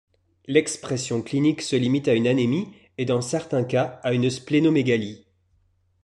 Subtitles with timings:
[0.47, 5.27] L’expression clinique se limite à une anémie et, dans certains cas, à une splénomégalie.